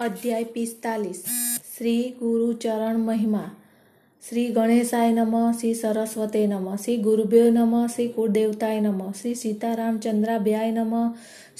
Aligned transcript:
અધ્યાય 0.00 0.44
પિસ્તાલીસ. 0.44 1.24
શ્રી 1.78 2.14
ગુરુચરણ 2.20 2.98
મહિમા. 2.98 3.50
શ્રી 4.28 4.48
ગણેશાય 4.48 5.12
નમઃ, 5.12 5.52
શ્રી 5.52 5.74
સરસ્વતે 5.74 6.46
નમઃ, 6.46 6.76
શ્રી 6.76 6.96
ગુરુભ્યો 6.96 7.50
નમઃ, 7.50 7.86
શ્રી 7.86 8.08
કુળદેવતાય 8.08 8.80
નમઃ, 8.80 9.12
શ્રી 9.12 9.34
સીતારામચંદ્રાભ્યાય 9.34 10.70
નમઃ, 10.70 11.14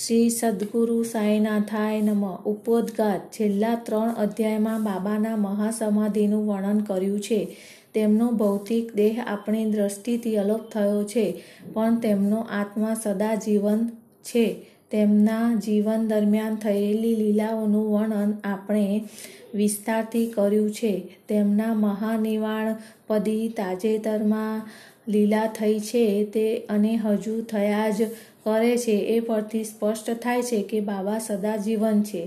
શ્રી 0.06 0.30
સદગુરુ 0.30 1.02
સાંઈનાથાય 1.02 2.00
નમઃ. 2.00 2.42
ઉપોદઘાત 2.44 3.20
છેલ્લા 3.32 3.74
ત્રણ 3.74 4.10
અધ્યાયમાં 4.10 4.84
બાબાના 4.84 5.36
મહાસમાધિનું 5.36 6.46
વર્ણન 6.46 6.78
કર્યું 6.78 7.20
છે. 7.20 7.56
તેમનો 7.94 8.30
ભૌતિક 8.30 8.94
દેહ 8.94 9.24
આપણી 9.26 9.70
દ્રષ્ટિથી 9.70 10.36
અલોપ 10.36 10.60
થયો 10.60 11.04
છે, 11.04 11.42
પણ 11.72 11.98
તેમનો 11.98 12.36
આત્મા 12.36 12.94
સદા 12.94 13.34
જીવન 13.34 13.88
છે. 14.22 14.66
તેમના 14.90 15.54
જીવન 15.54 16.08
દરમિયાન 16.08 16.56
થયેલી 16.56 17.14
લીલાઓનું 17.14 17.90
વર્ણન 17.92 18.32
આપણે 18.44 19.04
વિસ્તારથી 19.54 20.26
કર્યું 20.26 20.70
છે. 20.70 20.92
તેમના 21.28 21.74
મહાનિવાણ 21.74 22.74
પદી 23.06 23.48
તાજેતરમાં 23.48 24.62
લીલા 25.08 25.46
થઈ 25.46 25.78
છે 25.80 26.24
તે 26.24 26.46
અને 26.68 26.96
હજુ 26.96 27.42
થયા 27.42 27.88
જ 27.88 28.08
કરે 28.44 28.76
છે 28.76 28.92
એ 28.92 29.20
પરથી 29.20 29.64
સ્પષ્ટ 29.64 30.10
થાય 30.22 30.42
છે 30.42 30.62
કે 30.62 30.80
બાબા 30.80 31.18
સદા 31.18 31.56
જીવન 31.56 32.02
છે. 32.02 32.22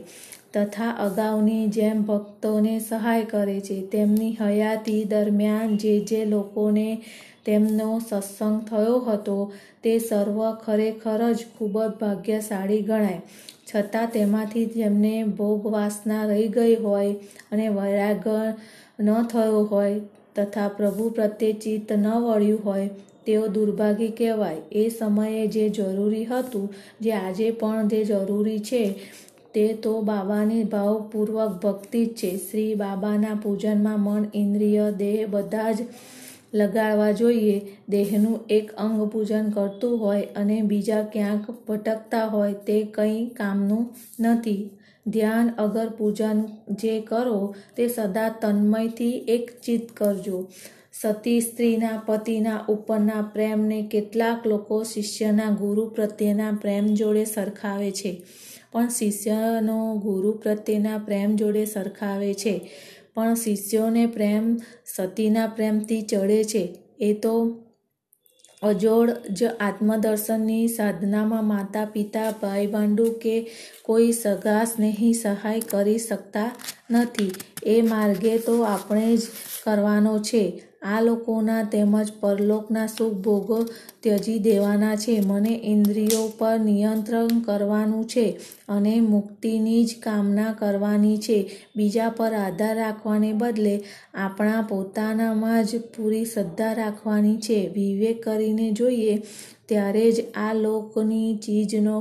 તથા 0.53 0.89
અગાઉની 0.99 1.67
જેમ 1.67 2.01
ભક્તોને 2.01 2.79
સહાય 2.79 3.23
કરે 3.23 3.59
છે. 3.59 3.77
તેમની 3.87 4.37
હયાતી 4.41 5.03
દરમિયાન 5.03 5.77
જે 5.77 5.93
જે 5.99 6.25
લોકોને 6.25 6.89
તેમનો 7.45 7.89
સત્સંગ 8.09 8.59
થયો 8.69 8.99
હતો 8.99 9.37
તે 9.83 9.93
સર્વ 9.99 10.37
ખરેખર 10.65 11.21
જ 11.33 11.45
ખૂબ 11.57 11.81
જ 11.83 11.87
ભાગ્યશાળી 12.01 12.81
ગણાય. 12.81 13.21
છતાં 13.69 14.07
તેમાંથી 14.07 14.65
જેમને 14.65 15.23
ભોગવાસના 15.23 16.25
રહી 16.25 16.47
ગઈ 16.47 16.75
હોય 16.75 17.13
અને 17.51 17.69
વૈરાગ 17.69 18.27
ન 18.99 19.09
થયો 19.23 19.63
હોય 19.63 19.99
તથા 20.35 20.67
પ્રભુ 20.67 21.09
પ્રત્યે 21.09 21.53
ચિત્ત 21.53 21.91
ન 21.93 22.07
વળ્યું 22.07 22.61
હોય, 22.65 22.87
તેઓ 23.25 23.47
દુર્ભાગી 23.47 24.07
કહેવાય. 24.07 24.61
એ 24.71 24.89
સમયે 24.89 25.47
જે 25.47 25.69
જરૂરી 25.69 26.25
હતું, 26.25 26.73
જે 27.01 27.11
આજે 27.11 27.51
પણ 27.51 27.87
જે 27.87 28.03
જરૂરી 28.03 28.59
છે 28.59 28.83
તે 29.53 29.73
તો 29.73 30.01
બાબાની 30.01 30.63
ભાવપૂર્વક 30.63 31.51
ભક્તિ 31.63 32.05
જ 32.05 32.13
છે. 32.13 32.37
શ્રી 32.37 32.75
બાબાના 32.75 33.39
પૂજનમાં 33.43 33.99
મન, 33.99 34.25
ઇન્દ્રિય, 34.33 34.91
દેહ 34.91 35.27
બધા 35.29 35.71
જ 35.71 35.77
લગાડવા 36.53 37.11
જોઈએ. 37.11 37.61
દેહનું 37.89 38.39
એક 38.49 38.71
અંગ 38.71 39.03
પૂજન 39.03 39.49
કરતું 39.49 39.99
હોય 39.99 40.21
અને 40.21 40.61
બીજા 40.61 41.03
ક્યાંક 41.03 41.51
ભટકતા 41.67 42.25
હોય 42.25 42.53
તે 42.53 42.83
કંઈ 42.83 43.25
કામનું 43.25 43.89
નથી. 44.19 44.69
ધ્યાન 45.07 45.49
અગર 45.57 45.89
પૂજન 45.89 46.43
જે 46.71 46.99
કરો 47.01 47.55
તે 47.75 47.87
સદા 47.87 48.29
તન્મયથી 48.29 49.17
એક 49.27 49.51
ચિત્ત 49.63 49.91
કરજો. 49.97 50.47
સતી 51.01 51.41
સ્ત્રીના 51.41 52.03
પતિના 52.05 52.65
ઉપરના 52.69 53.21
પ્રેમને 53.33 53.87
કેટલાક 53.91 54.47
લોકો 54.47 54.83
શિષ્યના 54.83 55.49
ગુરુ 55.49 55.89
પ્રત્યેના 55.89 56.51
પ્રેમ 56.61 56.85
જોડે 56.85 57.25
સરખાવે 57.25 57.91
છે. 57.91 58.21
પણ 58.73 58.89
શિષ્યનો 58.89 59.95
ગુરુ 59.95 60.31
પ્રત્યેના 60.31 60.97
પ્રેમ 60.97 61.35
જોડે 61.35 61.65
સરખાવે 61.65 62.33
છે. 62.33 62.69
પણ 63.13 63.33
શિષ્યોને 63.33 64.05
પ્રેમ 64.05 64.57
સતીના 64.95 65.47
પ્રેમથી 65.47 66.01
ચડે 66.01 66.43
છે. 66.43 66.77
એ 66.99 67.13
તો 67.13 67.63
અજોડ 68.63 69.11
જ 69.11 69.43
આત્મદર્શનની 69.43 70.67
સાધનામાં 70.67 71.47
માતા, 71.47 71.85
પિતા, 71.85 72.31
ભાઈ, 72.31 72.67
ભાંડુ 72.67 73.11
કે 73.11 73.49
કોઈ 73.81 74.11
સગા 74.11 74.63
સ્નેહી 74.63 75.13
સહાય 75.13 75.59
કરી 75.59 75.97
શકતા 75.97 76.51
નથી. 76.91 77.31
એ 77.65 77.81
માર્ગે 77.81 78.37
તો 78.37 78.61
આપણે 78.61 79.17
જ 79.17 79.21
કરવાનો 79.63 80.19
છે. 80.19 80.63
આ 80.81 81.01
લોકોના 81.01 81.63
તેમજ 81.63 82.11
પરલોકના 82.19 82.87
સુખ 82.87 83.13
ભોગો 83.13 83.65
ત્યજી 84.03 84.39
દેવાના 84.39 84.95
છે. 84.95 85.15
મને 85.21 85.53
ઇન્દ્રિયો 85.63 86.25
પર 86.37 86.59
નિયંત્રણ 86.59 87.39
કરવાનું 87.39 88.05
છે 88.07 88.25
અને 88.69 88.93
મુક્તિની 89.05 89.85
જ 89.85 89.95
કામના 90.03 90.51
કરવાની 90.53 91.17
છે. 91.17 91.39
બીજા 91.75 92.09
પર 92.09 92.33
આધાર 92.35 92.75
રાખવાને 92.77 93.31
બદલે 93.33 93.75
આપણા 94.17 94.61
પોતાનામાં 94.69 95.63
જ 95.65 95.81
પૂરી 95.95 96.25
શ્રદ્ધા 96.25 96.73
રાખવાની 96.73 97.37
છે. 97.37 97.59
વિવેક 97.69 98.23
કરીને 98.23 98.71
જોઈએ 98.71 99.15
ત્યારે 99.67 100.11
જ 100.11 100.23
આ 100.35 100.53
લોકની 100.55 101.35
ચીજનો 101.37 101.97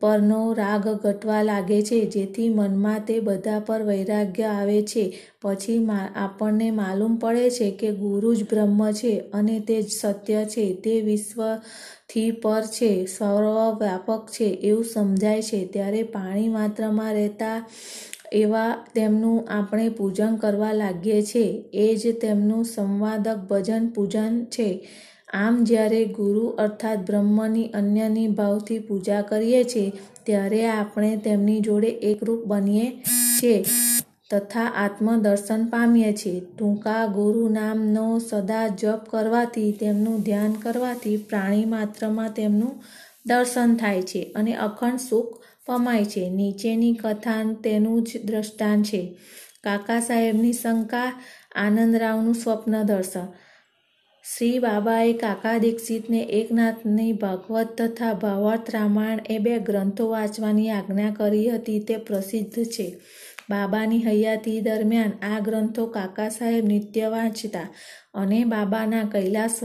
પરનો 0.00 0.52
રાગ 0.52 0.88
ઘટવા 1.02 1.42
લાગે 1.42 1.82
છે. 1.82 2.00
જેથી 2.06 2.48
મનમાં 2.50 3.04
તે 3.06 3.16
બધા 3.20 3.60
પર 3.60 3.82
વૈરાગ્ય 3.82 4.42
આવે 4.50 4.82
છે. 4.82 5.04
પછી 5.42 5.78
આપણને 6.16 6.68
માલુમ 6.70 7.16
પડે 7.16 7.50
છે 7.50 7.70
કે 7.70 7.90
ગુરુ 7.94 8.34
જ 8.34 8.44
બ્રહ્મ 8.44 8.80
છે 8.92 9.12
અને 9.32 9.56
તે 9.60 9.82
જ 9.82 9.88
સત્ય 10.00 10.44
છે. 10.44 10.66
તે 10.74 10.94
વિશ્વથી 11.36 12.30
પર 12.30 12.62
છે 12.62 13.06
સર્વવ્યાપક 13.06 14.30
છે, 14.30 14.44
એવું 14.44 14.84
સમજાય 14.84 15.42
છે. 15.42 15.66
ત્યારે 15.66 16.02
પાણી 16.02 16.48
માત્રમાં 16.48 17.12
રહેતા 17.12 17.66
એવા 18.32 18.86
તેમનું 18.94 19.44
આપણે 19.48 19.88
પૂજન 19.88 20.36
કરવા 20.36 20.72
લાગીએ 20.72 21.22
છીએ 21.22 21.64
એ 21.72 21.96
જ 21.96 22.12
તેમનું 22.12 22.64
સંવાદક 22.64 23.36
ભજન 23.50 23.88
પૂજન 23.88 24.44
છે. 24.44 24.88
આમ 25.34 25.64
જ્યારે 25.64 26.04
ગુરુ 26.04 26.46
અર્થાત 26.46 26.98
બ્રહ્મની 27.06 27.70
અન્યની 27.74 28.28
ભાવથી 28.28 28.78
પૂજા 28.78 29.22
કરીએ 29.22 29.64
છીએ 29.64 29.92
ત્યારે 30.24 30.66
આપણે 30.66 31.16
તેમની 31.16 31.60
જોડે 31.60 31.88
એકરૂપ 31.88 32.44
બનીએ 32.44 33.02
છીએ 33.40 33.64
તથા 34.34 34.72
આત્મદર્શન 34.76 35.66
પામીએ 35.66 36.12
છીએ. 36.12 36.40
ટૂંકા 36.40 37.06
ગુરુ 37.06 37.48
નામનો 37.48 38.18
સદા 38.18 38.68
જપ 38.68 39.00
કરવાથી, 39.10 39.72
તેમનું 39.72 40.20
ધ્યાન 40.20 40.52
કરવાથી 40.52 41.16
પ્રાણી 41.16 41.64
માત્રમાં 41.64 42.30
તેમનું 42.30 42.82
દર્શન 43.26 43.76
થાય 43.76 44.02
છે 44.02 44.32
અને 44.36 44.54
અખંડ 44.54 44.98
સુખ 44.98 45.40
પમાય 45.66 46.04
છે. 46.04 46.30
નીચેની 46.30 46.94
કથા 46.94 47.52
તેનું 47.64 48.02
જ 48.02 48.20
દ્રષ્ટાંત 48.24 48.84
છે. 48.84 49.18
કાકા 49.64 50.00
સાહેબની 50.00 50.52
શંકા 50.52 51.22
આનંદરાવનું 51.54 52.34
સ્વપ્ન 52.34 52.82
દર્શન. 52.82 53.26
શ્રી 54.36 54.58
બાબાએ 54.58 55.12
કાકા 55.12 55.58
દીક્ષિતને 55.58 56.20
એકનાથની 56.20 57.12
ભાગવત 57.12 57.68
તથા 57.78 58.12
ભાવાર્થ 58.12 58.70
રામાયણ 58.70 59.18
એ 59.30 59.38
બે 59.38 59.58
ગ્રંથો 59.58 60.08
વાંચવાની 60.08 60.70
આજ્ઞા 60.70 61.10
કરી 61.10 61.50
હતી. 61.50 61.80
તે 61.80 61.96
પ્રસિદ્ધ 61.96 62.64
છે. 62.64 63.00
બાબાની 63.48 64.02
હયાતી 64.02 64.56
દરમિયાન 64.60 65.14
આ 65.24 65.40
ગ્રંથો 65.40 65.84
કાકા 65.88 66.28
સાહેબ 66.30 66.64
નિત્ય 66.66 67.10
વાંચતા 67.10 67.66
અને 68.14 68.38
બાબાના 68.44 69.04
કૈલાસ 69.06 69.56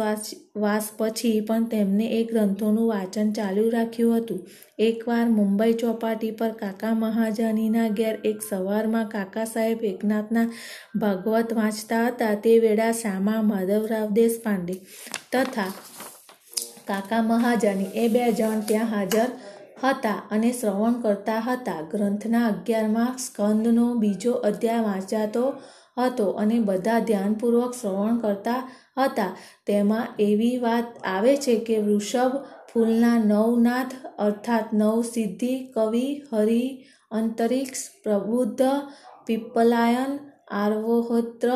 વાસ 0.58 0.88
પછી 0.98 1.36
પણ 1.42 1.68
તેમને 1.68 2.08
એ 2.14 2.22
ગ્રંથોનું 2.24 2.88
વાંચન 2.88 3.30
ચાલુ 3.34 3.66
રાખ્યું 3.70 4.18
હતું. 4.18 4.42
એકવાર 4.80 5.28
મુંબઈ 5.30 5.74
ચોપાટી 5.76 6.32
પર 6.34 6.54
કાકા 6.56 6.94
મહાજાનીના 6.96 7.90
ઘેર 7.92 8.16
એક 8.24 8.40
સવારમાં 8.44 9.08
કાકા 9.08 9.46
સાહેબ 9.46 9.84
એકનાથના 9.84 10.48
ભાગવત 11.00 11.56
વાંચતા 11.56 12.04
હતા 12.08 12.36
તે 12.38 12.58
વેળા 12.62 12.94
શ્યામા 12.94 13.42
માધવરાવ 13.44 14.10
દેશપાંડે 14.16 14.76
તથા 15.32 15.72
કાકા 16.86 17.22
મહાજાની 17.24 17.92
એ 17.96 18.10
બે 18.10 18.28
જણ 18.34 18.62
ત્યાં 18.64 18.92
હાજર 18.92 19.30
હતા 19.84 20.22
અને 20.32 20.52
શ્રવણ 20.52 20.94
કરતા 20.94 21.40
હતા. 21.40 21.82
ગ્રંથના 21.82 22.48
અગિયારમાં 22.48 23.18
સ્કંદનો 23.18 23.94
બીજો 23.94 24.34
અધ્યાય 24.34 24.82
વાંચાતો 24.82 25.54
હતો 25.98 26.26
અને 26.32 26.60
બધા 26.60 27.00
ધ્યાનપૂર્વક 27.00 27.74
શ્રવણ 27.74 28.18
કરતા 28.18 28.70
હતા. 28.98 29.38
તેમાં 29.66 30.08
એવી 30.20 30.58
વાત 30.58 30.86
આવે 31.04 31.38
છે 31.38 31.60
કે 31.60 31.78
વૃષભ 31.78 32.38
ફૂલના 32.74 33.18
નવનાથ 33.18 33.94
અર્થાત 34.18 34.66
નવ 34.74 35.02
સિદ્ધિ 35.02 35.54
કવિ, 35.66 36.22
હરિ, 36.34 36.84
અંતરિક્ષ, 37.12 37.80
પ્રબુદ્ધ 38.04 38.62
પીપલાયન 39.26 40.20
આર્વોહોત્ર, 40.52 41.50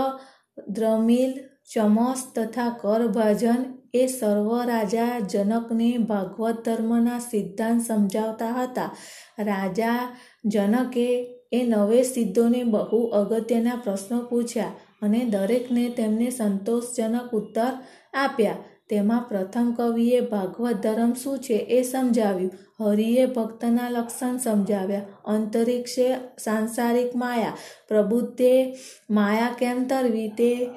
દ્રમિલ, 0.68 1.33
ચમસ 1.74 2.27
તથા 2.36 2.69
કરભાજન 2.81 3.82
એ 3.94 4.07
સર્વ 4.07 4.62
રાજા 4.62 5.19
જનકને 5.19 5.98
ભાગવત 5.98 6.66
ધર્મના 6.66 7.19
સિદ્ધાંત 7.19 7.81
સમજાવતા 7.81 8.54
હતા. 8.54 8.95
રાજા 9.40 10.18
જનકે 10.45 11.07
એ 11.51 11.63
નવે 11.63 12.04
સિદ્ધોને 12.04 12.63
બહુ 12.63 13.07
અગત્યના 13.07 13.75
પ્રશ્નો 13.75 14.19
પૂછ્યા 14.19 14.72
અને 15.01 15.19
દરેકને 15.19 15.90
તેમને 15.90 16.30
સંતોષજનક 16.30 17.31
ઉત્તર 17.31 17.72
આપ્યા. 18.13 18.56
તેમાં 18.90 19.25
પ્રથમ 19.30 19.72
કવિએ 19.72 20.22
ભાગવત 20.22 20.74
ધર્મ 20.74 21.13
શું 21.13 21.40
છે 21.40 21.54
એ 21.54 21.84
સમજાવ્યું. 21.84 22.51
હરિએ 22.80 23.25
ભક્તના 23.25 23.90
લક્ષણ 23.90 24.38
સમજાવ્યા. 24.38 25.01
અંતરિક્ષે 25.25 26.16
સાંસારિક 26.40 27.16
માયા. 27.16 27.57
પ્રબુદ્ધે 27.88 28.78
માયા 29.10 29.56
કેમ 29.60 29.84
તરવી 29.84 30.30
તે 30.30 30.69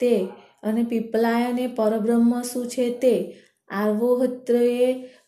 તે 0.00 0.26
અને 0.64 0.82
પીપલાયને 0.82 1.66
પરબ્રહ્મ 1.76 2.30
શું 2.42 2.68
છે 2.68 2.86
તે? 2.98 3.14
આર્વોહત્રએ 3.70 4.70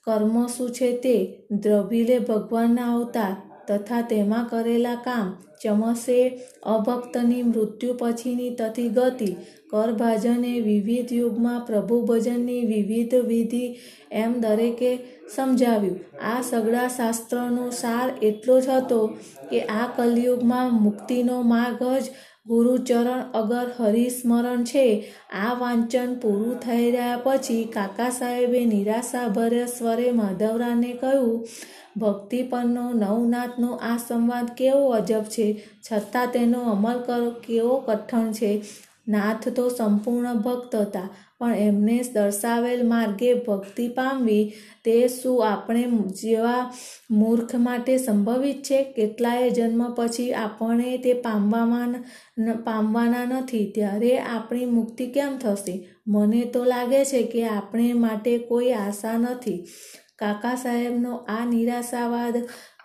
કર્મ 0.05 0.37
શું 0.47 0.71
છે 0.71 0.93
તે? 0.99 1.17
દ્રભિલે 1.50 2.19
ભગવાનના 2.19 2.93
અવતાર 2.94 3.35
તથા 3.69 4.03
તેમાં 4.03 4.49
કરેલા 4.49 4.97
કામ 5.05 5.29
ચમસે 5.62 6.19
અભક્તની 6.67 7.43
મૃત્યુ 7.43 7.94
પછીની 7.94 8.50
તથી 8.50 8.88
ગતિ 8.88 9.31
કરભાજને 9.71 10.53
વિવિધ 10.61 11.12
યુગમાં 11.12 11.61
પ્રભુ 11.67 12.00
ભજનની 12.03 12.67
વિવિધ 12.67 13.15
વિધિ 13.25 13.65
એમ 14.12 14.33
દરેકે 14.41 14.93
સમજાવ્યું. 15.34 16.00
આ 16.25 16.43
સગળા 16.43 16.88
શાસ્ત્રનો 16.88 17.70
સાર 17.70 18.11
એટલો 18.23 18.61
જ 18.61 18.69
હતો 18.69 19.06
કે 19.50 19.61
આ 19.61 19.87
કલયુગમાં 19.96 20.82
મુક્તિનો 20.82 21.43
માર્ગ 21.43 22.00
જ 22.00 22.05
ગુરુચરણ 22.46 23.23
અગર 23.34 23.70
હરિસ્મરણ 23.78 24.64
છે. 24.64 25.12
આ 25.32 25.55
વાંચન 25.55 26.14
પૂરું 26.14 26.55
થઈ 26.55 26.90
રહ્યા 26.90 27.20
પછી 27.23 27.64
કાકા 27.64 28.11
સાહેબે 28.11 28.64
નિરાશાભર્યા 28.64 29.67
સ્વરે 29.67 30.11
માધવરાને 30.11 30.93
કહ્યું, 30.93 31.46
ભક્તિ 31.96 32.43
પરનો 32.43 32.93
નવનાથનો 32.93 33.75
આ 33.75 33.96
સંવાદ 33.96 34.46
કેવો 34.46 34.90
અજબ 34.90 35.23
છે. 35.23 35.64
છતાં 35.93 36.26
તેનો 36.26 36.61
અમલ 36.61 36.99
કરવો 36.99 37.31
કેવો 37.31 37.76
કઠણ 37.76 38.32
છે. 38.32 38.62
નાથ 39.08 39.49
તો 39.49 39.69
સંપૂર્ણ 39.69 40.34
ભક્ત 40.34 40.76
હતા. 40.76 41.08
પણ 41.41 41.55
એમને 41.55 41.97
દર્શાવેલ 42.15 42.87
માર્ગે 42.88 43.35
ભક્તિ 43.35 43.88
પામવી 43.88 44.53
તે 44.85 45.09
શું 45.09 45.47
આપણે 45.49 45.83
જેવા 46.23 46.73
મૂર્ખ 47.11 47.55
માટે 47.56 47.97
સંભવિત 47.99 48.62
છે? 48.62 48.83
કેટલાય 48.83 49.50
જન્મ 49.50 49.94
પછી 49.94 50.33
આપણે 50.35 50.97
તે 50.99 51.12
પામવામાં 51.12 51.94
પામવાના 52.65 53.25
નથી. 53.25 53.73
ત્યારે 53.75 54.19
આપણી 54.19 54.65
મુક્તિ 54.67 55.06
કેમ 55.06 55.38
થશે? 55.38 55.77
મને 56.09 56.44
તો 56.44 56.65
લાગે 56.65 57.05
છે 57.05 57.23
કે 57.23 57.47
આપણે 57.47 57.93
માટે 57.93 58.38
કોઈ 58.38 58.73
આશા 58.73 59.17
નથી. 59.19 59.65
કાકા 60.17 60.55
સાહેબનો 60.55 61.15
આ 61.17 61.44
નિરાશાવાદ 61.44 62.37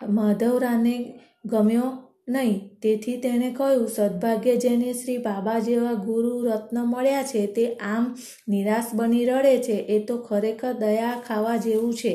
માધવરાને 0.08 0.96
ગમ્યો. 1.44 2.11
નહીં, 2.32 2.60
તેથી 2.82 3.16
તેણે 3.16 3.50
કહ્યું, 3.52 3.88
સદભાગ્ય 3.88 4.56
જેને 4.56 4.92
શ્રી 4.92 5.18
બાબા 5.18 5.58
જેવા 5.58 5.92
ગુરુ 5.92 6.32
રત્ન 6.42 6.78
મળ્યા 6.84 7.22
છે, 7.22 7.46
તે 7.46 7.64
આમ 7.74 8.04
નિરાશ 8.48 8.94
બની 8.94 9.24
રડે 9.24 9.58
છે. 9.58 9.76
એ 9.96 9.98
તો 10.04 10.16
ખરેખર 10.18 10.72
દયા 10.72 11.22
ખાવા 11.26 11.56
જેવું 11.56 11.94
છે. 11.94 12.14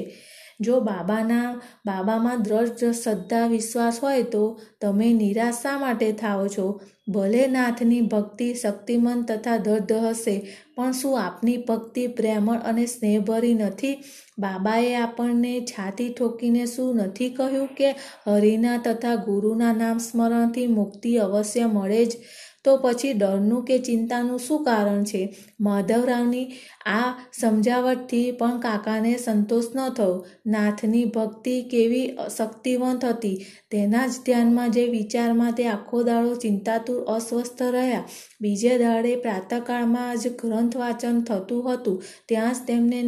જો 0.60 0.80
બાબાના, 0.80 1.62
બાબામાં 1.86 2.42
દ્રઢ 2.42 2.94
શ્રદ્ધા, 2.94 3.48
વિશ્વાસ 3.48 4.00
હોય 4.04 4.24
તો 4.24 4.60
તમે 4.82 5.14
નિરાશ 5.14 5.66
માટે 5.80 6.12
થાઓ 6.12 6.48
છો? 6.48 6.82
ભલે 7.10 7.48
નાથની 7.48 8.02
ભક્તિ 8.02 8.54
શક્તિમંત 8.54 9.32
તથા 9.32 9.58
દર્દ 9.58 9.92
હશે, 9.92 10.48
પણ 10.76 10.92
શું 10.92 11.22
આપની 11.22 11.58
ભક્તિ 11.58 12.08
પ્રેમળ 12.08 12.58
અને 12.58 12.86
સ્નેહભરી 12.86 13.54
નથી? 13.54 14.04
બાબાએ 14.40 14.96
આપણને 14.96 15.62
છાતી 15.62 16.10
ઠોકીને 16.14 16.66
શું 16.66 16.96
નથી 16.96 17.30
કહ્યું 17.30 17.68
કે 17.68 17.92
હરિના 18.28 18.78
તથા 18.78 19.16
ગુરુના 19.16 19.74
નામ 19.74 19.98
સ્મરણથી 19.98 20.68
મુક્તિ 20.68 21.18
અવશ્ય 21.18 21.66
મળે 21.66 22.06
જ? 22.06 22.18
તો 22.68 22.78
પછી 22.78 23.14
ડરનું 23.14 23.66
કે 23.66 23.78
ચિંતાનું 23.80 24.40
શું 24.40 24.64
કારણ 24.64 25.04
છે? 25.04 25.22
માધવરાવની 25.60 26.46
આ 26.86 27.04
સમજાવટથી 27.40 28.26
પણ 28.32 28.60
કાકાને 28.60 29.14
સંતોષ 29.18 29.70
ન 29.76 29.90
થયો. 29.90 30.16
નાથની 30.48 31.06
ભક્તિ 31.06 31.56
કેવી 31.72 32.06
શક્તિવંત 32.38 33.06
હતી. 33.06 33.46
તેના 33.72 34.08
જ 34.08 34.22
ધ્યાનમાં 34.26 34.72
જે 34.72 34.86
વિચારમાં 34.88 35.52
તે 35.52 35.68
આખો 35.68 36.04
દાડો 36.04 36.36
ચિંતાતુર 36.36 37.04
અસ્વસ્થ 37.06 37.64
રહ્યા. 37.64 38.04
બીજે 38.42 38.78
દાડે 38.78 39.16
પ્રાતઃકાળમાં 39.16 40.18
જ 40.18 40.28
ગ્રંથ 40.42 40.78
વાંચન 40.78 41.22
થતું 41.22 41.74
હતું. 41.74 42.04
ત્યાં 42.28 42.54
જ 42.54 42.58
તેમને 42.68 43.02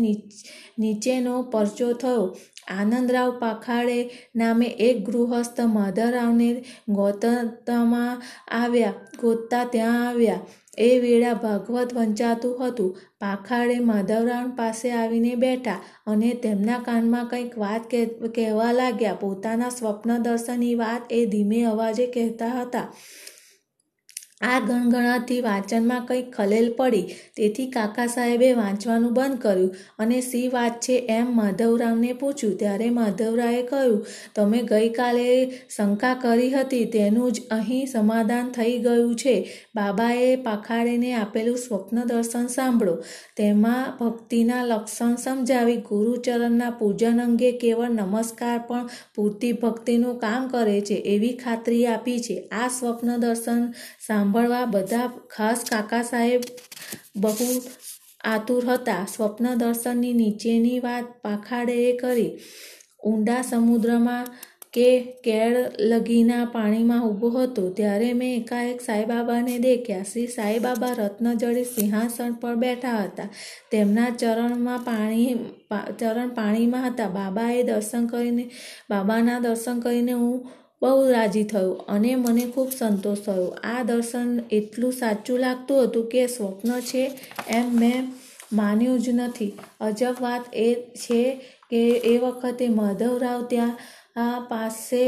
નીચેનો 0.80 1.36
પરચો 1.54 1.94
થયો. 1.94 2.26
આનંદરાવ 2.70 3.32
પાખાડે 3.40 4.00
નામે 4.36 4.66
એક 4.66 5.04
ગૃહસ્થ 5.06 5.62
માધવરાવને 5.62 6.50
ગોતતામાં 6.90 8.22
આવ્યા, 8.52 8.94
ગોતતા 9.20 9.64
ત્યાં 9.66 10.08
આવ્યા. 10.08 10.40
એ 10.78 10.90
વેળા 11.00 11.34
ભાગવત 11.34 11.94
વંચાતું 11.94 12.68
હતું. 12.68 12.92
પાખાડે 13.20 13.80
માધવરાવ 13.80 14.52
પાસે 14.56 14.92
આવીને 14.92 15.36
બેઠા 15.36 15.80
અને 16.08 16.30
તેમના 16.44 16.80
કાનમાં 16.80 17.26
કંઈક 17.28 17.58
વાત 17.58 17.82
કહેવા 18.36 18.72
લાગ્યા. 18.72 19.14
પોતાના 19.14 19.70
સ્વપ્ન 19.70 20.18
દર્શનની 20.18 20.76
વાત 20.76 21.02
એ 21.12 21.26
ધીમે 21.26 21.64
અવાજે 21.64 22.06
કહેતા 22.08 22.54
હતા. 22.62 22.86
આ 24.42 24.60
ગણગણાથી 24.60 25.42
વાંચનમાં 25.42 26.04
કંઈક 26.06 26.28
ખલેલ 26.32 26.68
પડી, 26.78 27.06
તેથી 27.36 27.68
કાકા 27.68 28.08
સાહેબે 28.08 28.50
વાંચવાનું 28.54 29.14
બંધ 29.14 29.40
કર્યું 29.40 29.72
અને 30.00 30.20
સી 30.22 30.48
વાત 30.48 30.76
છે 30.82 30.96
એમ 31.10 31.28
માધવરાવને 31.36 32.12
પૂછ્યું. 32.14 32.56
ત્યારે 32.58 32.90
માધવરાવે 32.90 33.64
કહ્યું, 33.64 33.98
તમે 34.36 34.60
ગઈકાલે 34.64 35.26
શંકા 35.76 36.14
કરી 36.16 36.50
હતી, 36.50 36.86
તેનું 36.86 37.32
જ 37.32 37.38
અહીં 37.50 37.86
સમાધાન 37.88 38.48
થઈ 38.52 38.76
ગયું 38.80 39.16
છે. 39.16 39.36
બાબાએ 39.76 40.30
પાખાડેને 40.38 41.12
આપેલું 41.16 41.58
સ્વપ્ન 41.58 42.00
દર્શન 42.08 42.48
સાંભળો. 42.48 42.96
તેમાં 43.38 43.92
ભક્તિના 44.00 44.64
લક્ષણ 44.64 45.16
સમજાવી 45.18 45.78
ગુરુચરણના 45.90 46.72
પૂજન 46.80 47.20
અંગે 47.20 47.52
કેવળ 47.62 47.92
નમસ્કાર 47.92 48.58
પણ 48.68 48.90
પૂરતી 49.16 49.54
ભક્તિનું 49.54 50.20
કામ 50.20 50.48
કરે 50.48 50.78
છે 50.82 50.98
એવી 51.14 51.36
ખાતરી 51.36 51.86
આપી 51.88 52.20
છે. 52.22 52.36
આ 52.52 52.68
સ્વપ્ન 52.70 53.16
દર્શન 53.20 53.64
સાંભળવા 54.10 54.66
બધા 54.66 55.08
ખાસ 55.36 55.66
કાકા 55.70 56.04
સાહેબ 56.04 56.42
બહુ 57.16 57.50
આતુર 58.24 58.64
હતા. 58.66 59.02
સ્વપ્ન 59.16 59.56
દર્શનની 59.56 60.14
નીચેની 60.14 60.80
વાત 60.80 61.18
પાખાડેએ 61.22 61.98
કરી. 61.98 62.32
ઊંડા 63.04 63.42
સમુદ્રમાં 63.42 64.32
કે 64.74 64.88
કેળ 65.24 65.56
લગીના 65.80 66.46
પાણીમાં 66.46 67.06
ઊભો 67.06 67.30
હતો, 67.30 67.64
ત્યારે 67.70 68.10
મેં 68.14 68.34
એકાએક 68.38 68.82
સાંઈબાબાને 68.82 69.56
દેખ્યા. 69.60 70.04
શ્રી 70.04 70.28
સાંઈબાબા 70.28 70.92
રત્નજળી 70.98 71.64
સિંહાસન 71.64 72.34
પર 72.34 72.56
બેઠા 72.56 73.00
હતા. 73.04 73.30
તેમના 73.72 74.10
ચરણમાં 74.20 74.80
પાણી, 74.80 75.34
ચરણ 76.00 76.30
પાણીમાં 76.30 76.88
હતા. 76.88 77.10
બાબાએ 77.10 77.64
દર્શન 77.64 78.06
કરીને, 78.06 78.46
બાબાના 78.90 79.40
દર્શન 79.40 79.80
કરીને 79.80 80.12
હું 80.12 80.36
બહુ 80.82 81.10
રાજી 81.12 81.44
થયો 81.44 81.72
અને 81.88 82.12
મને 82.16 82.46
ખૂબ 82.46 82.70
સંતોષ 82.70 83.20
થયો. 83.20 83.48
આ 83.64 83.84
દર્શન 83.84 84.30
એટલું 84.52 84.94
સાચું 84.94 85.40
લાગતું 85.40 85.84
હતું 85.84 86.06
કે 86.08 86.22
સ્વપ્ન 86.28 86.72
છે 86.82 87.04
એમ 87.50 87.68
મેં 87.80 88.00
માન્યું 88.54 89.00
જ 89.00 89.10
નથી. 89.14 89.52
અજબ 89.80 90.16
વાત 90.22 90.44
એ 90.58 90.70
છે 90.96 91.22
કે 91.70 91.82
એ 92.06 92.18
વખતે 92.18 92.66
માધવરાવ 92.70 93.42
ત્યાં 93.46 93.76
પાસે 94.50 95.06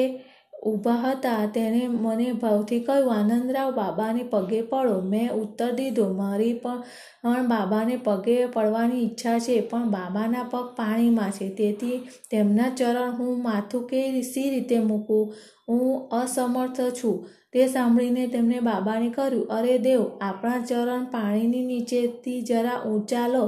ઊભા 0.61 0.95
હતા. 0.95 1.45
તેણે 1.53 1.87
મને 1.87 2.31
ભાવથી 2.33 2.79
કહ્યું, 2.79 3.13
આનંદરાવ, 3.13 3.71
બાબાને 3.71 4.23
પગે 4.23 4.61
પડો. 4.61 5.01
મેં 5.01 5.31
ઉત્તર 5.33 5.71
દીધો. 5.71 6.13
મારી 6.13 6.53
પણ 6.53 7.47
બાબાને 7.47 7.95
પગે 8.03 8.45
પડવાની 8.45 9.03
ઈચ્છા 9.03 9.39
છે, 9.39 9.61
પણ 9.61 9.89
બાબાના 9.89 10.43
પગ 10.43 10.65
પાણીમાં 10.75 11.31
છે. 11.31 11.49
તેથી 11.49 11.97
તેમના 12.31 12.69
ચરણ 12.77 13.11
હું 13.19 13.43
માથું 13.43 13.87
કે 13.87 14.21
સી 14.21 14.49
રીતે 14.49 14.79
મૂકું? 14.79 15.33
હું 15.69 16.09
અસમર્થ 16.09 16.81
છું. 16.81 17.29
તે 17.53 17.67
સાંભળીને 17.67 18.27
તેમણે 18.27 18.59
બાબાને 18.59 19.09
કર્યું 19.09 19.47
અરે 19.47 19.77
દેવ, 19.77 20.01
આપણા 20.21 20.59
ચરણ 20.69 21.05
પાણીની 21.05 21.65
નીચેથી 21.65 22.41
જરા 22.41 22.75
ઊંચા 22.85 23.27
લો. 23.27 23.43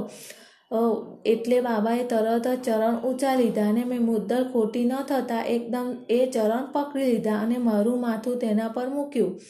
એટલે 1.24 1.60
બાબાએ 1.60 2.02
તરત 2.04 2.48
જ 2.48 2.62
ચરણ 2.62 2.96
ઊંચા 2.96 3.34
લીધા 3.34 3.68
અને 3.68 3.84
મેં 3.84 4.02
મુદ્દલ 4.02 4.50
ખોટી 4.52 4.84
ન 4.84 4.92
થતાં 5.08 5.46
એકદમ 5.46 5.96
એ 6.10 6.30
ચરણ 6.30 6.72
પકડી 6.72 7.04
લીધા 7.04 7.38
અને 7.38 7.58
મારું 7.58 8.00
માથું 8.00 8.38
તેના 8.38 8.68
પર 8.68 8.88
મૂક્યું. 8.88 9.40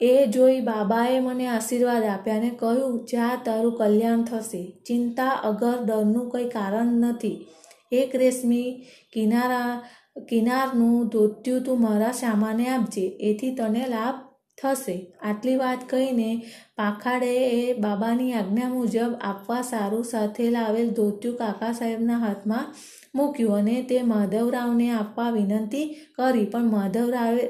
એ 0.00 0.26
જોઈ 0.26 0.60
બાબાએ 0.60 1.20
મને 1.20 1.46
આશીર્વાદ 1.46 2.04
આપ્યા 2.04 2.36
અને 2.36 2.50
કહ્યું, 2.50 3.04
જા, 3.04 3.42
તારું 3.44 3.76
કલ્યાણ 3.76 4.24
થશે. 4.24 4.82
ચિંતા 4.86 5.28
અગર 5.30 5.78
ડરનું 5.84 6.30
કંઈ 6.30 6.48
કારણ 6.48 6.86
નથી. 6.86 7.46
એક 7.92 8.16
રેશમી 8.16 8.86
કિનારા, 9.12 9.82
કિનારનું 10.28 11.08
ધોત્યું 11.08 11.62
તું 11.62 11.80
મારા 11.80 12.12
સામાને 12.12 12.68
આપજે. 12.68 13.06
એથી 13.20 13.54
તને 13.54 13.86
લાભ 13.88 14.23
થશે. 14.58 14.96
આટલી 15.22 15.56
વાત 15.56 15.86
કહીને 15.90 16.30
પાખાડે 16.76 17.32
એ 17.50 17.62
બાબાની 17.78 18.32
આજ્ઞા 18.32 18.68
મુજબ 18.68 19.12
આપવા 19.20 19.62
સારું 19.62 20.04
સાથે 20.04 20.50
લાવેલ 20.50 20.90
ધોત્યું 20.90 21.36
કાકા 21.36 21.72
સાહેબના 21.72 22.18
હાથમાં 22.18 22.74
મૂક્યું 23.14 23.56
અને 23.56 23.76
તે 23.82 24.02
માધવરાવને 24.02 24.90
આપવા 24.90 25.30
વિનંતી 25.30 25.86
કરી. 26.16 26.44
પણ 26.44 26.70
માધવરાવે 26.70 27.44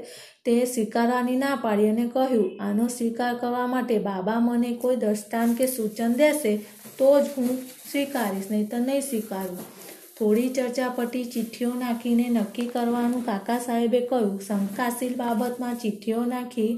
તે 0.45 0.55
સ્વીકારવાની 0.65 1.37
ના 1.37 1.57
પાડી 1.63 1.89
અને 1.89 2.07
કહ્યું, 2.09 2.51
આનો 2.61 2.89
સ્વીકાર 2.89 3.35
કરવા 3.35 3.67
માટે 3.67 3.99
બાબા 3.99 4.41
મને 4.41 4.75
કોઈ 4.75 4.97
દ્રષ્ટાંત 4.97 5.59
કે 5.59 5.67
સૂચન 5.67 6.13
દેશે 6.13 6.53
તો 6.99 7.09
જ 7.21 7.25
હું 7.37 7.51
સ્વીકારીશ 7.91 8.51
નહીં 8.51 8.69
તો 8.69 8.79
નહીં 8.79 9.03
સ્વીકારું. 9.03 9.65
થોડી 10.17 10.51
ચર્ચા 10.51 10.91
પટી 10.97 11.31
ચિઠ્ઠીઓ 11.33 11.71
નાખીને 11.77 12.27
નક્કી 12.31 12.67
કરવાનું 12.67 13.25
કાકા 13.25 13.61
સાહેબે 13.65 14.01
કહ્યું. 14.03 14.37
શંકાશીલ 14.41 15.15
બાબતમાં 15.17 15.81
ચિઠ્ઠીઓ 15.83 16.23
નાખી 16.27 16.73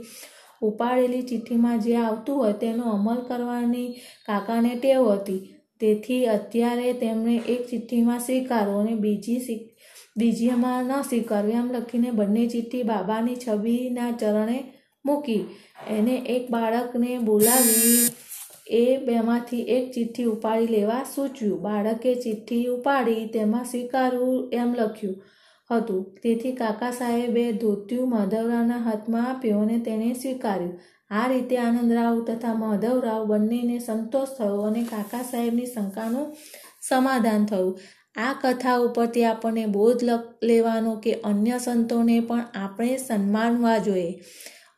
ઉપાડેલી 0.62 1.28
ચિઠ્ઠીમાં 1.30 1.82
જે 1.84 1.94
આવતું 1.98 2.38
હોય 2.40 2.56
તેનો 2.62 2.84
અમલ 2.92 3.20
કરવાની 3.28 3.88
કાકાને 4.28 4.72
ટેવ 4.76 5.04
હતી. 5.10 5.42
તેથી 5.80 6.22
અત્યારે 6.28 6.92
તેમણે 7.02 7.34
એક 7.54 7.62
ચિઠ્ઠીમાં 7.70 8.22
સ્વીકારો 8.26 8.78
અને 8.80 8.94
બીજી 9.04 9.58
બીજીમાં 10.16 10.88
ન 10.90 11.08
સ્વીકારવી 11.08 11.58
એમ 11.62 11.68
લખીને 11.74 12.10
બંને 12.18 12.44
ચિઠ્ઠી 12.52 12.88
બાબાની 12.90 13.40
છબીના 13.42 14.12
ચરણે 14.20 14.58
મૂકી. 15.04 15.42
એને 15.96 16.14
એક 16.34 16.44
બાળકને 16.54 17.10
બોલાવી 17.28 17.98
એ 18.66 18.84
બેમાંથી 19.06 19.64
એક 19.68 19.84
ચિઠ્ઠી 19.92 20.24
ઉપાડી 20.24 20.74
લેવા 20.76 21.04
સૂચવ્યું 21.04 21.62
બાળકે 21.62 22.12
ચિઠ્ઠી 22.14 22.66
ઉપાડી 22.66 23.24
તેમાં 23.28 23.64
સ્વીકારવું 23.64 24.38
એમ 24.52 24.70
લખ્યું 24.74 25.16
હતું. 25.70 26.02
તેથી 26.22 26.52
કાકા 26.52 26.92
સાહેબે 26.92 27.44
ધોત્યું 27.52 28.10
માધવરાવના 28.10 28.78
હાથમાં 28.78 29.28
આપ્યું 29.28 29.62
અને 29.62 29.78
તેણે 29.80 30.14
સ્વીકાર્યું. 30.14 30.78
આ 31.10 31.26
રીતે 31.28 31.58
આનંદરાવ 31.58 32.18
તથા 32.24 32.54
માધવરાવ 32.54 33.22
બંનેને 33.26 33.78
સંતોષ 33.78 34.34
થયો 34.38 34.64
અને 34.64 34.82
કાકા 34.84 35.22
સાહેબની 35.22 35.66
શંકાનું 35.66 36.28
સમાધાન 36.88 37.46
થયું. 37.46 37.78
આ 38.16 38.34
કથા 38.34 38.76
ઉપરથી 38.78 39.24
આપણને 39.24 39.64
બોધ 39.66 40.04
લેવાનો 40.42 40.92
કે 40.96 41.12
અન્ય 41.24 41.56
સંતોને 41.58 42.18
પણ 42.20 42.44
આપણે 42.54 42.92
સન્માનવા 42.98 43.78
જોઈએ. 43.78 44.12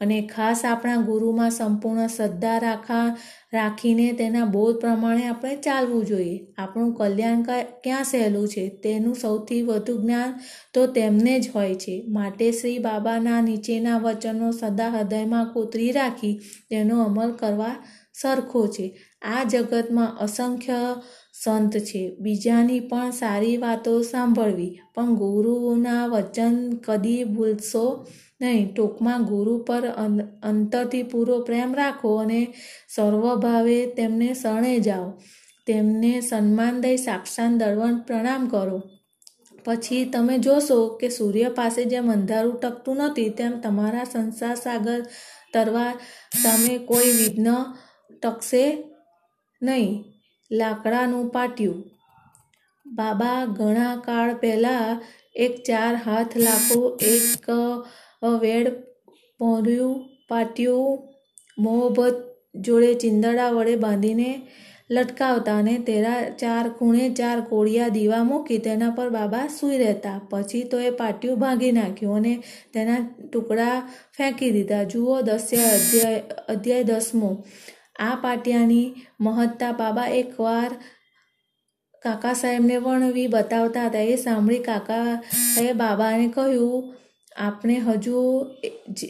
અને 0.01 0.29
ખાસ 0.35 0.65
આપણા 0.65 0.97
ગુરુમાં 0.97 1.51
સંપૂર્ણ 1.51 2.07
શ્રદ્ધા 2.07 2.59
રાખા, 2.59 3.17
રાખીને 3.53 4.13
તેના 4.13 4.45
બોધ 4.45 4.81
પ્રમાણે 4.81 5.29
આપણે 5.29 5.57
ચાલવું 5.57 6.07
જોઈએ. 6.07 6.47
આપણું 6.59 6.95
કલ્યાણ 6.95 7.43
ક્યાં 7.83 8.05
સહેલું 8.05 8.49
છે? 8.49 8.69
તેનું 8.69 9.15
સૌથી 9.15 9.63
વધુ 9.63 10.03
જ્ઞાન 10.03 10.35
તો 10.75 10.87
તેમને 10.87 11.41
જ 11.41 11.51
હોય 11.55 11.75
છે. 11.75 12.05
માટે 12.09 12.53
શ્રી 12.53 12.79
બાબાના 12.79 13.41
નીચેના 13.41 13.99
વચનો 13.99 14.51
સદા 14.51 14.89
હૃદયમાં 14.89 15.53
કોતરી 15.53 15.93
રાખી 15.93 16.41
તેનો 16.71 17.03
અમલ 17.05 17.33
કરવા 17.33 17.75
સરખો 18.13 18.67
છે. 18.67 18.87
આ 19.23 19.45
જગતમાં 19.45 20.17
અસંખ્ય 20.19 20.97
સંત 21.45 21.79
છે. 21.79 22.17
બીજાની 22.21 22.81
પણ 22.81 23.11
સારી 23.11 23.57
વાતો 23.57 24.03
સાંભળવી. 24.03 24.79
પણ 24.95 25.15
ગુરુઓના 25.15 26.07
વચન 26.07 26.71
કદી 26.87 27.25
ભૂલશો 27.25 28.07
નહીં, 28.41 28.75
ટૂંકમાં 28.75 29.25
ગુરુ 29.25 29.55
પર 29.59 29.85
અંતરથી 30.43 31.03
પૂરો 31.03 31.41
પ્રેમ 31.43 31.75
રાખો 31.75 32.17
અને 32.17 32.55
સર્વભાવે 32.95 33.87
તેમને 33.87 34.35
શરણે 34.35 34.79
જાઓ. 34.79 35.09
તેમને 35.67 36.21
સન્માન 36.21 36.81
દઈ 36.81 36.97
સાક્ષાત 36.97 37.51
દળવણ 37.51 37.99
પ્રણામ 37.99 38.47
કરો. 38.49 38.79
પછી 39.65 40.05
તમે 40.05 40.39
જોશો 40.39 40.79
કે 41.01 41.09
સૂર્ય 41.09 41.49
પાસે 41.49 41.85
જેમ 41.85 42.13
અંધારું 42.13 42.61
ટકતું 42.61 42.97
નથી, 42.97 43.29
તેમ 43.31 43.61
તમારા 43.61 44.05
સંસાર 44.05 44.55
સાગર 44.55 45.01
તરવા 45.55 45.93
સામે 46.43 46.79
કોઈ 46.79 47.11
વિઘ્ન 47.11 47.49
ટકશે 48.23 48.65
નહીં. 49.63 50.05
લાકડાનું 50.51 51.29
પાટિયું. 51.29 51.85
બાબા 52.87 53.45
ઘણા 53.45 53.97
કાળ 53.97 54.35
પહેલાં 54.35 55.03
એક 55.35 55.57
ચાર 55.67 55.95
હાથ 55.95 56.37
લાખો 56.37 56.81
એક 57.01 57.51
વેડ 58.23 58.69
પોર્યું, 59.39 60.09
પાટિયું, 60.29 60.99
મોહબત 61.59 62.17
જોડે 62.55 62.95
ચિંદડા 62.95 63.51
વડે 63.51 63.77
બાંધીને 63.77 64.31
લટકાવતા 64.91 65.59
અને 65.59 65.79
તેના 65.79 66.29
ચાર 66.31 66.69
ખૂણે 66.69 67.11
ચાર 67.11 67.41
કોળિયા 67.41 67.89
દીવા 67.89 68.23
મૂકી 68.25 68.59
તેના 68.59 68.91
પર 68.91 69.09
બાબા 69.09 69.47
સૂઈ 69.47 69.79
રહેતા. 69.79 70.21
પછી 70.31 70.65
તો 70.65 70.81
એ 70.81 70.91
પાટિયું 70.91 71.39
ભાંગી 71.39 71.73
નાખ્યું 71.73 72.17
અને 72.17 72.43
તેના 72.73 73.01
ટુકડા 73.33 73.81
ફેંકી 74.17 74.51
દીધા. 74.51 74.83
જુઓ 74.83 75.21
દસ્ય 75.21 75.57
અધ્યાય 75.57 76.21
અધ્યાય 76.49 76.83
દસમો. 76.83 77.45
આ 77.99 78.15
પાટિયાની 78.15 78.95
મહત્તા 79.21 79.73
બાબા 79.73 80.07
એકવાર 80.07 80.71
કાકા 82.03 82.33
સાહેબને 82.33 82.77
વર્ણવી 82.77 83.27
બતાવતા 83.27 83.87
હતા. 83.87 83.99
એ 83.99 84.17
સાંભળી 84.17 84.59
કાકાએ 84.59 85.73
બાબાને 85.73 86.29
કહ્યું 86.29 86.95
આપણે 87.39 87.75
હજુ 87.79 88.21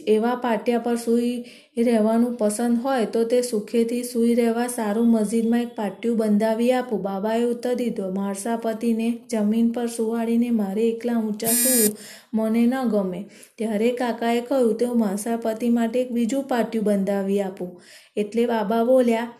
એવા 0.07 0.35
પાટિયા 0.35 0.79
પર 0.79 0.97
સૂઈ 1.03 1.83
રહેવાનું 1.87 2.35
પસંદ 2.37 2.81
હોય 2.83 3.05
તો 3.05 3.21
તે 3.23 3.39
સુખેથી 3.41 4.01
સૂઈ 4.03 4.35
રહેવા 4.35 4.67
સારું 4.67 5.07
મસ્જિદમાં 5.07 5.61
એક 5.61 5.71
પાટિયું 5.75 6.17
બંધાવી 6.17 6.71
આપું. 6.73 7.01
બાબાએ 7.01 7.43
ઉત્તર 7.43 7.73
દીધો 7.75 8.11
મારસાપતિને 8.11 9.07
જમીન 9.31 9.71
પર 9.71 9.87
સુવાડીને 9.87 10.49
મારે 10.51 10.83
એકલા 10.89 11.17
ઊંચા 11.21 11.55
સૂવું 11.61 11.97
મને 12.33 12.63
ન 12.65 12.75
ગમે. 12.93 13.21
ત્યારે 13.57 13.89
કાકાએ 13.91 14.41
કહ્યું, 14.41 14.77
તેઓ 14.77 14.93
મારસાપતિ 14.93 15.69
માટે 15.69 16.01
એક 16.01 16.11
બીજું 16.11 16.43
પાટિયું 16.43 16.85
બંધાવી 16.85 17.41
આપું. 17.41 17.71
એટલે 18.17 18.45
બાબા 18.45 18.83
બોલ્યા 18.83 19.33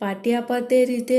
પાટિયા 0.00 0.40
પર 0.40 0.62
તે 0.70 0.84
રીતે 0.84 1.18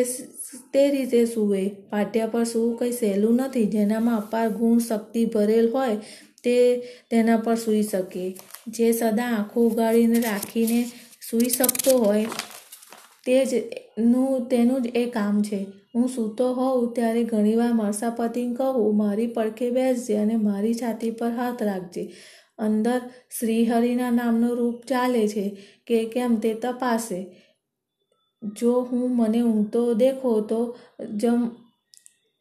તે 0.73 0.83
રીતે 0.91 1.25
સૂવે. 1.25 1.63
પાટિયા 1.89 2.27
પર 2.27 2.43
સૂવું 2.43 2.77
કંઈ 2.77 2.91
સહેલું 2.91 3.35
નથી. 3.35 3.65
જેનામાં 3.65 4.17
અપાર 4.17 4.49
ગુણ, 4.49 4.77
શક્તિ 4.79 5.25
ભરેલ 5.25 5.67
હોય 5.71 5.97
તે 6.45 6.57
તેના 7.09 7.37
પર 7.37 7.55
સૂઈ 7.55 7.83
શકે. 7.83 8.25
જે 8.67 8.91
સદા 8.91 9.31
આંખો 9.37 9.67
ઉગાડીને 9.67 10.19
રાખીને 10.19 10.79
સૂઈ 11.29 11.49
શકતો 11.49 11.97
હોય 11.97 12.27
તે 13.25 13.35
જ 13.45 13.53
નું, 14.01 14.47
તેનું 14.47 14.81
જ 14.81 14.87
એ 14.95 15.03
કામ 15.09 15.35
છે. 15.43 15.59
હું 15.95 16.07
સૂતો 16.09 16.47
હોઉં 16.53 16.93
ત્યારે 16.93 17.23
ઘણીવાર 17.23 17.73
મરસાપતિને 17.73 18.55
કહું, 18.55 18.97
મારી 18.97 19.27
પડખે 19.27 19.69
બેસજે 19.71 20.17
અને 20.17 20.35
મારી 20.37 20.73
છાતી 20.73 21.11
પર 21.11 21.31
હાથ 21.31 21.63
રાખજે. 21.63 22.03
અંદર 22.57 22.99
શ્રીહરિના 23.39 24.11
નામનું 24.11 24.57
રૂપ 24.57 24.77
ચાલે 24.85 25.23
છે 25.27 25.45
કે 25.87 25.97
કેમ 26.05 26.35
તે 26.35 26.53
તપાસે. 26.53 27.19
જો 28.41 28.73
હું 28.81 29.15
મને 29.15 29.41
ઊંઘતો 29.41 29.81
દેખો 29.93 30.31
તો 30.41 30.59
જમ 31.15 31.41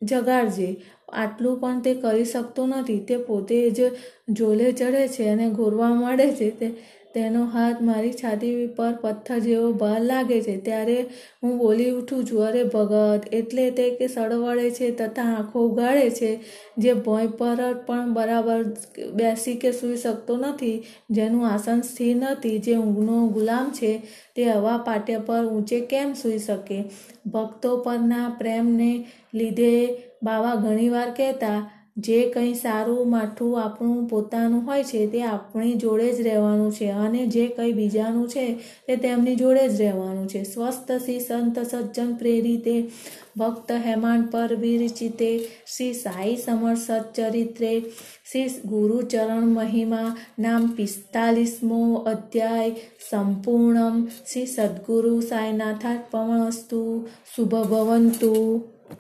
જગાડજે. 0.03 0.69
આટલું 1.13 1.61
પણ 1.61 1.81
તે 1.81 1.95
કરી 1.95 2.25
શકતો 2.25 2.67
નથી. 2.67 2.99
તે 2.99 3.17
પોતે 3.17 3.71
જ 3.71 3.81
ઝોલે 4.31 4.73
ચડે 4.73 5.09
છે 5.09 5.29
અને 5.29 5.51
ઘોરવા 5.51 5.95
માંડે 5.95 6.31
છે. 6.31 6.51
તે, 6.51 6.71
તેનો 7.15 7.45
હાથ 7.45 7.83
મારી 7.83 8.13
છાતી 8.13 8.67
પર 8.67 8.93
પથ્થર 9.01 9.39
જેવો 9.39 9.73
ભાર 9.73 10.01
લાગે 10.01 10.41
છે. 10.43 10.61
ત્યારે 10.61 11.07
હું 11.43 11.59
બોલી 11.59 11.91
ઉઠું 11.91 12.25
છું, 12.25 12.45
અરે 12.45 12.65
ભગત, 12.65 13.35
એટલે 13.35 13.71
તે 13.71 13.91
કે 13.91 14.07
સળવળે 14.07 14.71
છે 14.71 14.91
તથા 14.91 15.23
આંખો 15.23 15.69
ઉગાડે 15.69 16.11
છે, 16.11 16.41
જે 16.79 16.93
ભોંય 16.95 17.27
પર 17.27 17.75
પણ 17.87 18.13
બરાબર 18.13 18.63
બેસી 19.15 19.55
કે 19.55 19.73
સૂઈ 19.73 19.97
શકતો 19.97 20.37
નથી, 20.37 20.83
જેનું 21.11 21.49
આસન 21.49 21.81
સ્થિર 21.81 22.17
નથી, 22.17 22.59
જે 22.59 22.77
ઊંઘનો 22.77 23.29
ગુલામ 23.29 23.71
છે, 23.71 24.03
તે 24.37 24.45
હવા 24.45 24.77
પાટિયા 24.77 25.19
પર 25.19 25.45
ઊંચે 25.47 25.81
કેમ 25.81 26.13
સૂઈ 26.13 26.39
શકે? 26.39 26.85
ભક્તો 27.27 27.77
પરના 27.77 28.37
પ્રેમને 28.39 29.07
લીધે 29.35 30.03
બાવા 30.25 30.55
ઘણીવાર 30.55 31.11
કહેતા, 31.11 31.71
જે 31.97 32.31
કંઈ 32.31 32.55
સારું 32.55 33.11
માઠું 33.11 33.63
આપણું 33.63 34.09
પોતાનું 34.09 34.67
હોય 34.67 34.85
છે, 34.85 35.07
તે 35.07 35.23
આપણી 35.23 35.75
જોડે 35.75 36.13
જ 36.13 36.21
રહેવાનું 36.21 36.73
છે 36.73 36.89
અને 36.91 37.27
જે 37.27 37.47
કંઈ 37.47 37.73
બીજાનું 37.73 38.29
છે, 38.29 38.47
તે 38.87 38.97
તેમની 38.97 39.37
જોડે 39.37 39.69
જ 39.69 39.81
રહેવાનું 39.81 40.27
છે. 40.29 40.43
સ્વસ્થ 40.43 40.91
શ્રી 40.93 41.21
સંત 41.21 41.59
સજ્જન 41.59 42.15
પ્રેરિતે, 42.15 42.77
ભક્ત 43.37 43.71
હેમાન 43.87 44.23
પર 44.23 44.55
વિરચિતે, 44.55 45.31
શ્રી 45.77 45.93
સાઈ 45.93 46.37
સમર 46.37 46.75
સચ્ચરિત્રે 46.75 47.81
શ્રી 48.33 48.49
ગુરુચરણ 48.65 49.47
મહિમા 49.47 50.17
નામ 50.39 50.71
પિસ્તાલીસમો 50.77 51.83
અધ્યાય 51.95 52.71
સંપૂર્ણમ. 53.11 54.07
શ્રી 54.33 54.47
સદગુરુ 54.47 55.21
સાઈનાથાર્પણસ્તુ 55.21 57.09
શુભ 57.37 57.57
ભવંતુ 57.71 58.35